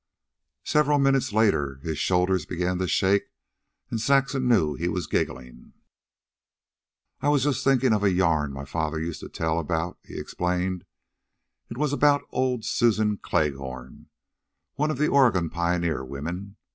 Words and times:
Several 0.63 0.97
minutes 0.97 1.31
later 1.31 1.79
his 1.83 1.99
shoulders 1.99 2.47
began 2.47 2.79
to 2.79 2.87
shake, 2.87 3.29
and 3.91 4.01
Saxon 4.01 4.47
knew 4.47 4.73
he 4.73 4.87
was 4.87 5.05
giggling. 5.05 5.73
"I 7.21 7.29
was 7.29 7.43
just 7.43 7.63
thinkin' 7.63 7.93
of 7.93 8.01
a 8.03 8.11
yarn 8.11 8.51
my 8.51 8.65
father 8.65 8.99
used 8.99 9.19
to 9.19 9.29
tell 9.29 9.59
about," 9.59 9.99
he 10.03 10.17
explained. 10.17 10.85
"It 11.69 11.77
was 11.77 11.93
about 11.93 12.23
old 12.31 12.65
Susan 12.65 13.17
Kleghorn, 13.17 14.07
one 14.73 14.89
of 14.89 14.97
the 14.97 15.07
Oregon 15.07 15.51
pioneer 15.51 16.03
women. 16.03 16.55